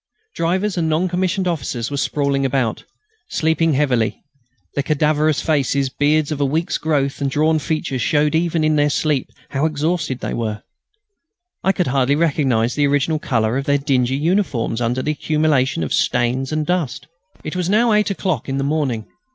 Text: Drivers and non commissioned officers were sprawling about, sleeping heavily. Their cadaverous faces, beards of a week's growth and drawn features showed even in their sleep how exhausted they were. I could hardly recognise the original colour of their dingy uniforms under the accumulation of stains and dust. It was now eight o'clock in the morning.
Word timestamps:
Drivers 0.33 0.77
and 0.79 0.89
non 0.89 1.07
commissioned 1.07 1.47
officers 1.47 1.91
were 1.91 1.97
sprawling 1.97 2.43
about, 2.43 2.85
sleeping 3.29 3.73
heavily. 3.73 4.23
Their 4.73 4.81
cadaverous 4.81 5.41
faces, 5.43 5.89
beards 5.89 6.31
of 6.31 6.41
a 6.41 6.43
week's 6.43 6.79
growth 6.79 7.21
and 7.21 7.29
drawn 7.29 7.59
features 7.59 8.01
showed 8.01 8.33
even 8.33 8.63
in 8.63 8.77
their 8.77 8.89
sleep 8.89 9.29
how 9.51 9.67
exhausted 9.67 10.19
they 10.21 10.33
were. 10.33 10.63
I 11.63 11.71
could 11.71 11.85
hardly 11.85 12.15
recognise 12.15 12.73
the 12.73 12.87
original 12.87 13.19
colour 13.19 13.57
of 13.59 13.65
their 13.65 13.77
dingy 13.77 14.15
uniforms 14.17 14.81
under 14.81 15.03
the 15.03 15.11
accumulation 15.11 15.83
of 15.83 15.93
stains 15.93 16.51
and 16.51 16.65
dust. 16.65 17.05
It 17.43 17.55
was 17.55 17.69
now 17.69 17.93
eight 17.93 18.09
o'clock 18.09 18.49
in 18.49 18.57
the 18.57 18.63
morning. 18.63 19.05